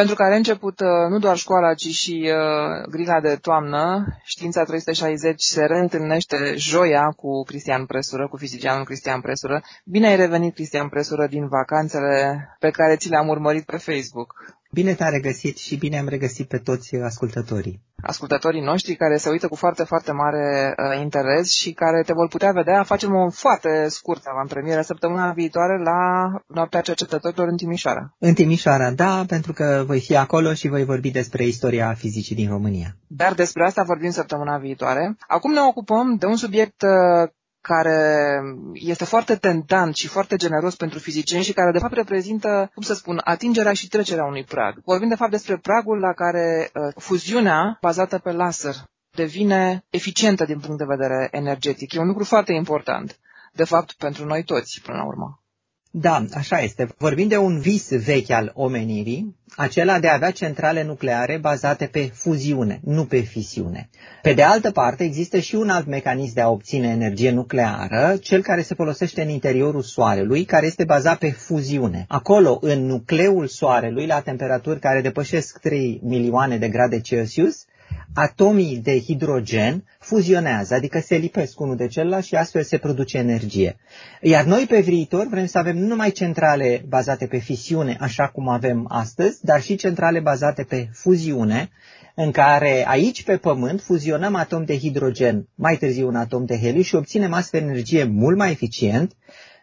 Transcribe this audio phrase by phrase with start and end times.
[0.00, 4.06] pentru care a început uh, nu doar școala, ci și uh, grila de toamnă.
[4.24, 9.62] Știința 360 se reîntâlnește joia cu Cristian Presură, cu fizicianul Cristian Presură.
[9.84, 14.34] Bine ai revenit, Cristian Presură, din vacanțele pe care ți le-am urmărit pe Facebook.
[14.70, 17.80] Bine te-am regăsit și bine am regăsit pe toți ascultătorii.
[18.02, 22.28] Ascultătorii noștri care se uită cu foarte, foarte mare uh, interes și care te vor
[22.28, 22.82] putea vedea.
[22.82, 28.14] Facem o foarte scurtă avantpremieră săptămâna viitoare la Noaptea Cercetătorilor în Timișoara.
[28.18, 32.48] În Timișoara, da, pentru că voi fi acolo și voi vorbi despre istoria fizicii din
[32.48, 32.96] România.
[33.06, 35.16] Dar despre asta vorbim săptămâna viitoare.
[35.28, 37.28] Acum ne ocupăm de un subiect uh,
[37.72, 38.40] care
[38.72, 42.94] este foarte tentant și foarte generos pentru fizicieni și care de fapt reprezintă, cum să
[42.94, 44.80] spun, atingerea și trecerea unui prag.
[44.84, 48.74] Vorbim de fapt despre pragul la care uh, fuziunea bazată pe laser
[49.10, 51.92] devine eficientă din punct de vedere energetic.
[51.92, 53.18] E un lucru foarte important,
[53.52, 55.42] de fapt, pentru noi toți, până la urmă.
[55.90, 56.88] Da, așa este.
[56.98, 62.10] Vorbim de un vis vechi al omenirii, acela de a avea centrale nucleare bazate pe
[62.14, 63.88] fuziune, nu pe fisiune.
[64.22, 68.42] Pe de altă parte, există și un alt mecanism de a obține energie nucleară, cel
[68.42, 72.04] care se folosește în interiorul Soarelui, care este bazat pe fuziune.
[72.08, 77.64] Acolo, în nucleul Soarelui, la temperaturi care depășesc 3 milioane de grade Celsius,
[78.14, 83.76] atomii de hidrogen fuzionează, adică se lipesc unul de celălalt și astfel se produce energie.
[84.20, 88.48] Iar noi pe viitor vrem să avem nu numai centrale bazate pe fisiune, așa cum
[88.48, 91.70] avem astăzi, dar și centrale bazate pe fuziune,
[92.14, 96.82] în care aici pe Pământ fuzionăm atom de hidrogen, mai târziu un atom de heliu
[96.82, 99.12] și obținem astfel energie mult mai eficient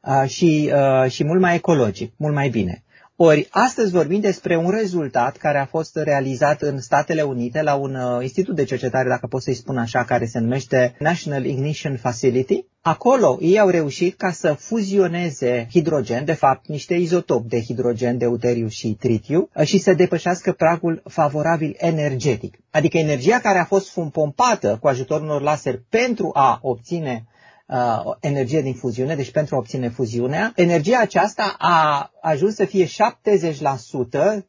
[0.00, 2.82] uh, și, uh, și mult mai ecologic, mult mai bine.
[3.20, 7.94] Ori astăzi vorbim despre un rezultat care a fost realizat în Statele Unite la un
[7.94, 12.64] uh, institut de cercetare, dacă pot să-i spun așa, care se numește National Ignition Facility.
[12.80, 18.68] Acolo ei au reușit ca să fuzioneze hidrogen, de fapt niște izotopi de hidrogen, deuteriu
[18.68, 22.58] și tritiu, uh, și să depășească pragul favorabil energetic.
[22.70, 27.26] Adică energia care a fost pompată cu ajutorul unor laser pentru a obține
[27.68, 32.86] uh, energie din fuziune, deci pentru a obține fuziunea, energia aceasta a ajuns să fie
[32.86, 32.90] 70%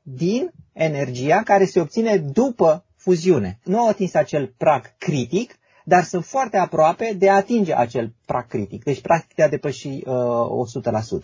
[0.02, 3.59] din energia care se obține după fuziune.
[3.63, 8.47] Nu au atins acel prag critic, dar sunt foarte aproape de a atinge acel prag
[8.47, 10.03] critic, deci practic de a depăși uh,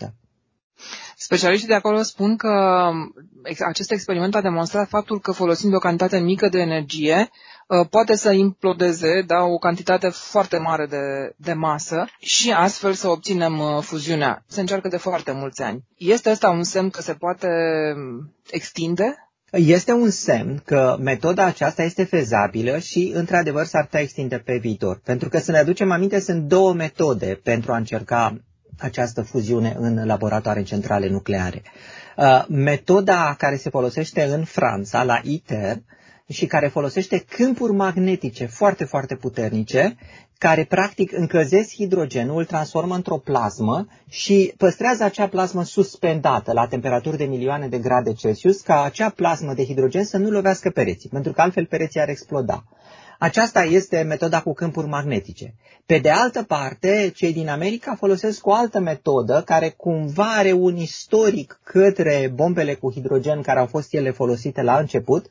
[0.08, 0.12] 100%.
[1.18, 2.90] Specialiștii de acolo spun că
[3.68, 7.32] acest experiment a demonstrat faptul că folosind o cantitate mică de energie, Uh,
[7.90, 13.60] poate să implodeze da, o cantitate foarte mare de, de masă și astfel să obținem
[13.60, 14.44] uh, fuziunea.
[14.48, 15.84] Se încearcă de foarte mulți ani.
[15.98, 17.48] Este asta un semn că se poate
[17.96, 19.16] um, extinde?
[19.52, 25.02] Este un semn că metoda aceasta este fezabilă și, într-adevăr, s-ar putea extinde pe viitor.
[25.04, 28.38] Pentru că, să ne aducem aminte, sunt două metode pentru a încerca
[28.80, 31.62] această fuziune în laboratoare centrale nucleare.
[32.18, 35.78] Uh, metoda care se folosește în Franța, la ITER,
[36.30, 39.96] și care folosește câmpuri magnetice foarte, foarte puternice,
[40.38, 47.18] care practic încălzesc hidrogenul, îl transformă într-o plasmă și păstrează acea plasmă suspendată la temperaturi
[47.18, 51.32] de milioane de grade Celsius, ca acea plasmă de hidrogen să nu lovească pereții, pentru
[51.32, 52.64] că altfel pereții ar exploda.
[53.20, 55.54] Aceasta este metoda cu câmpuri magnetice.
[55.86, 60.76] Pe de altă parte, cei din America folosesc o altă metodă care cumva are un
[60.78, 65.26] istoric către bombele cu hidrogen care au fost ele folosite la început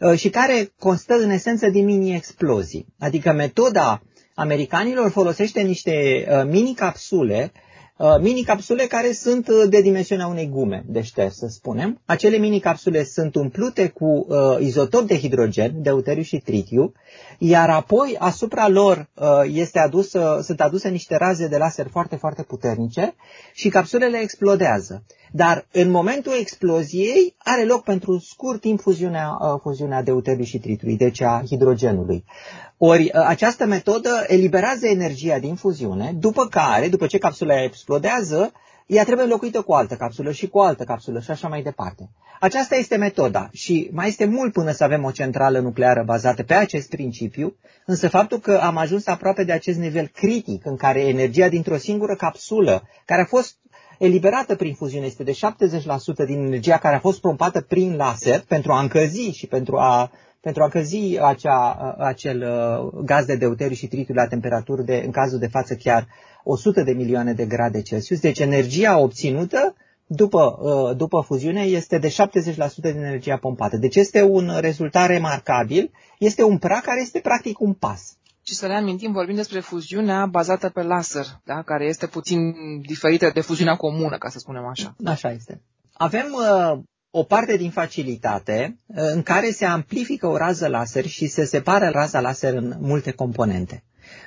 [0.00, 2.86] uh, și care constă în esență din mini-explozii.
[2.98, 4.02] Adică metoda
[4.34, 7.71] americanilor folosește niște uh, mini-capsule Uh,
[8.20, 12.00] mini-capsule care sunt uh, de dimensiunea unei gume de șters, să spunem.
[12.04, 16.92] Acele mini-capsule sunt umplute cu uh, izotop de hidrogen, deuteriu și tritiu,
[17.38, 22.42] iar apoi asupra lor uh, este adusă, sunt aduse niște raze de laser foarte, foarte
[22.42, 23.14] puternice
[23.54, 25.04] și capsulele explodează.
[25.34, 30.96] Dar în momentul exploziei are loc pentru scurt timp fuziunea, uh, fuziunea deuteriu și tritiului,
[30.96, 32.24] deci a hidrogenului.
[32.84, 38.52] Ori ă, această metodă eliberează energia din fuziune, după care, după ce capsula explodează,
[38.86, 41.62] ea trebuie înlocuită cu o altă capsulă și cu o altă capsulă și așa mai
[41.62, 42.10] departe.
[42.40, 46.54] Aceasta este metoda și mai este mult până să avem o centrală nucleară bazată pe
[46.54, 47.56] acest principiu,
[47.86, 52.14] însă faptul că am ajuns aproape de acest nivel critic în care energia dintr-o singură
[52.14, 53.56] capsulă, care a fost
[54.04, 58.72] eliberată prin fuziune, este de 70% din energia care a fost pompată prin laser pentru
[58.72, 60.10] a încălzi și pentru a
[60.40, 65.10] pentru a căzi acea, acel uh, gaz de deuteriu și tritiu la temperaturi de, în
[65.10, 66.06] cazul de față, chiar
[66.44, 68.20] 100 de milioane de grade Celsius.
[68.20, 69.74] Deci energia obținută
[70.06, 72.14] după, uh, după fuziune este de 70%
[72.80, 73.76] din energia pompată.
[73.76, 78.16] Deci este un rezultat remarcabil, este un prag care este practic un pas.
[78.52, 81.62] Și să ne amintim, vorbim despre fuziunea bazată pe laser, da?
[81.62, 84.96] care este puțin diferită de fuziunea comună, ca să spunem așa.
[85.04, 85.62] Așa este.
[85.92, 86.78] Avem uh,
[87.10, 92.20] o parte din facilitate în care se amplifică o rază laser și se separă raza
[92.20, 93.84] laser în multe componente.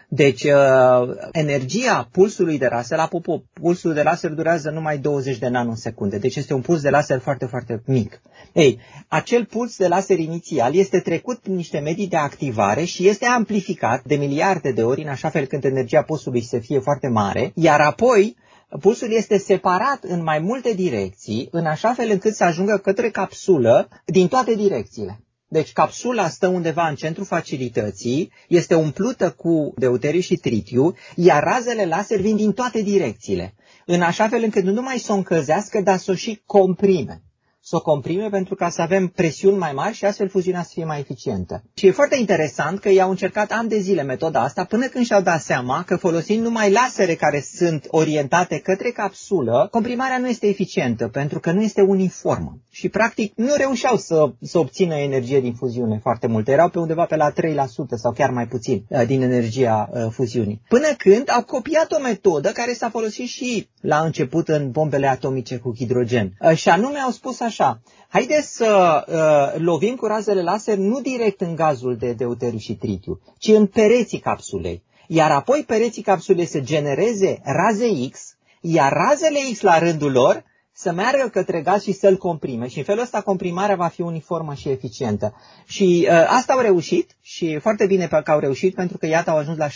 [0.10, 6.18] Deci, uh, energia pulsului de laser, apropo, pulsul de laser durează numai 20 de nanosecunde,
[6.18, 8.22] deci este un puls de laser foarte, foarte mic.
[8.54, 13.26] Ei, acel puls de laser inițial este trecut prin niște medii de activare și este
[13.26, 17.52] amplificat de miliarde de ori, în așa fel când energia pulsului să fie foarte mare,
[17.56, 18.36] iar apoi
[18.80, 23.88] pulsul este separat în mai multe direcții, în așa fel încât să ajungă către capsulă
[24.06, 25.20] din toate direcțiile.
[25.48, 31.86] Deci capsula stă undeva în centrul facilității, este umplută cu deuteriu și tritiu, iar razele
[31.86, 33.56] laser vin din toate direcțiile,
[33.86, 37.26] în așa fel încât nu numai să o încălzească, dar să o și comprime
[37.68, 40.86] să o comprime pentru ca să avem presiuni mai mari și astfel fuziunea să fie
[40.86, 41.64] mai eficientă.
[41.86, 45.22] Și e foarte interesant că i-au încercat ani de zile metoda asta până când și-au
[45.22, 51.08] dat seama că folosind numai lasere care sunt orientate către capsulă, comprimarea nu este eficientă
[51.08, 52.58] pentru că nu este uniformă.
[52.72, 56.48] Și practic nu reușeau să, să obțină energie din fuziune foarte mult.
[56.48, 57.36] Erau pe undeva pe la 3%
[57.96, 60.62] sau chiar mai puțin uh, din energia uh, fuziunii.
[60.68, 65.58] Până când au copiat o metodă care s-a folosit și la început în bombele atomice
[65.58, 66.34] cu hidrogen.
[66.42, 67.82] Uh, și anume au spus așa, așa,
[68.16, 73.20] haideți să uh, lovim cu razele laser nu direct în gazul de deuteriu și tritiu,
[73.38, 74.84] ci în pereții capsulei.
[75.08, 80.44] Iar apoi pereții capsulei să genereze raze X, iar razele X la rândul lor
[80.76, 82.68] să meargă către gaz și să-l comprime.
[82.68, 85.36] Și în felul ăsta comprimarea va fi uniformă și eficientă.
[85.66, 89.38] Și uh, asta au reușit și foarte bine că au reușit pentru că iată au
[89.38, 89.72] ajuns la 70%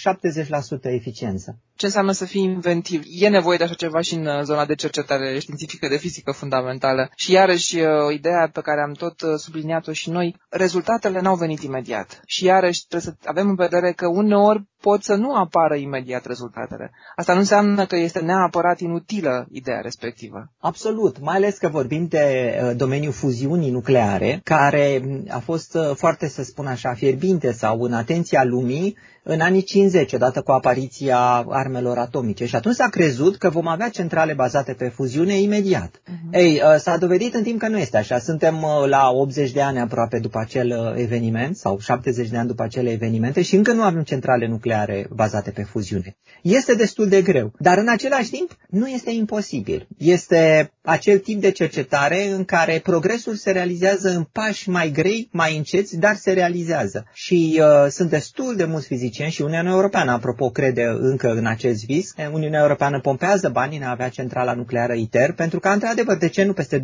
[0.81, 1.57] eficiență.
[1.75, 3.03] Ce înseamnă să fii inventiv?
[3.05, 7.09] E nevoie de așa ceva și în uh, zona de cercetare științifică de fizică fundamentală.
[7.15, 11.61] Și iarăși uh, ideea pe care am tot uh, subliniat-o și noi, rezultatele n-au venit
[11.61, 12.21] imediat.
[12.25, 16.91] Și iarăși trebuie să avem în vedere că uneori pot să nu apară imediat rezultatele.
[17.15, 20.51] Asta nu înseamnă că este neapărat inutilă ideea respectivă.
[20.59, 20.88] Absolut,
[21.21, 26.43] mai ales că vorbim de uh, domeniul fuziunii nucleare, care a fost uh, foarte, să
[26.43, 31.19] spun așa, fierbinte sau în atenția lumii în anii 50, odată cu apariția
[31.49, 32.45] armelor atomice.
[32.45, 35.95] Și atunci s-a crezut că vom avea centrale bazate pe fuziune imediat.
[35.95, 36.31] Uh-huh.
[36.31, 38.19] Ei, uh, s-a dovedit în timp că nu este așa.
[38.19, 42.91] Suntem la 80 de ani aproape după acel eveniment sau 70 de ani după acele
[42.91, 46.17] evenimente și încă nu avem centrale nucleare nucleare bazate pe fuziune.
[46.41, 49.87] Este destul de greu, dar în același timp nu este imposibil.
[49.97, 55.57] Este acel tip de cercetare în care progresul se realizează în pași mai grei, mai
[55.57, 57.05] înceți, dar se realizează.
[57.13, 61.85] Și uh, sunt destul de mulți fizicieni și Uniunea Europeană, apropo, crede încă în acest
[61.85, 62.13] vis.
[62.31, 66.43] Uniunea Europeană pompează banii în a avea centrala nucleară ITER, pentru că, într-adevăr, de ce
[66.43, 66.81] nu peste 20-30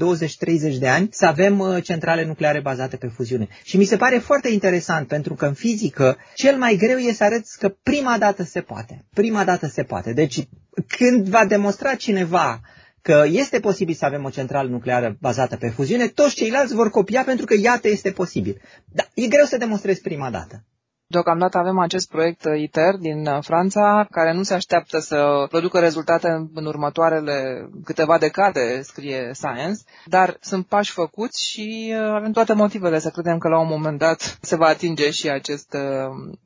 [0.79, 3.47] de ani să avem uh, centrale nucleare bazate pe fuziune.
[3.63, 7.23] Și mi se pare foarte interesant, pentru că în fizică cel mai greu e să
[7.23, 9.05] arăți că prima dată se poate.
[9.13, 10.13] Prima dată se poate.
[10.13, 10.47] Deci
[10.87, 12.61] când va demonstra cineva
[13.07, 17.23] că este posibil să avem o centrală nucleară bazată pe fuziune, toți ceilalți vor copia
[17.23, 18.61] pentru că iată este posibil.
[18.93, 20.63] Dar e greu să demonstrezi prima dată.
[21.07, 26.27] Deocamdată avem acest proiect ITER din uh, Franța, care nu se așteaptă să producă rezultate
[26.53, 32.99] în următoarele câteva decade, scrie Science, dar sunt pași făcuți și uh, avem toate motivele
[32.99, 36.37] să credem că la un moment dat se va atinge și acest uh,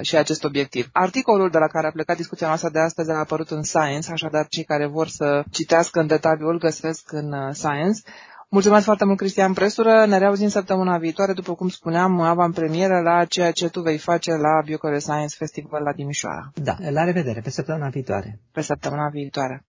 [0.00, 0.88] și acest obiectiv.
[0.92, 4.46] Articolul de la care a plecat discuția noastră de astăzi a apărut în Science, așadar
[4.46, 8.00] cei care vor să citească în detaliu îl găsesc în Science.
[8.48, 10.06] Mulțumesc foarte mult, Cristian Presură.
[10.06, 14.30] Ne reauzim săptămâna viitoare, după cum spuneam, avam premieră la ceea ce tu vei face
[14.30, 16.52] la Biocore Science Festival la Timișoara.
[16.54, 18.40] Da, la revedere, pe săptămâna viitoare.
[18.52, 19.64] Pe săptămâna viitoare.